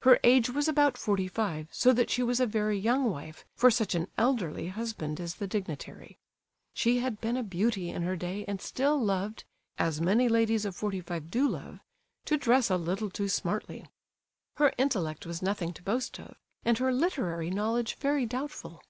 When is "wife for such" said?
3.10-3.94